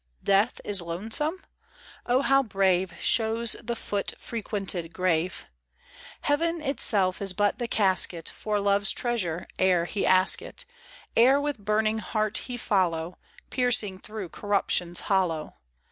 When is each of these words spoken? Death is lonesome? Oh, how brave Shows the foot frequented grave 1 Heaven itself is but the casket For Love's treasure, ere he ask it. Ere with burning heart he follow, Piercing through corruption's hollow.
Death 0.23 0.59
is 0.65 0.81
lonesome? 0.81 1.45
Oh, 2.07 2.21
how 2.21 2.41
brave 2.41 2.95
Shows 2.99 3.55
the 3.61 3.75
foot 3.75 4.15
frequented 4.17 4.93
grave 4.95 5.45
1 6.21 6.21
Heaven 6.21 6.59
itself 6.63 7.21
is 7.21 7.33
but 7.33 7.59
the 7.59 7.67
casket 7.67 8.27
For 8.27 8.59
Love's 8.59 8.89
treasure, 8.89 9.45
ere 9.59 9.85
he 9.85 10.03
ask 10.03 10.41
it. 10.41 10.65
Ere 11.15 11.39
with 11.39 11.59
burning 11.59 11.99
heart 11.99 12.39
he 12.49 12.57
follow, 12.57 13.19
Piercing 13.51 13.99
through 13.99 14.29
corruption's 14.29 15.01
hollow. 15.01 15.57